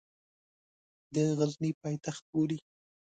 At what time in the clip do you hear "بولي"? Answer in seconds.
2.31-2.57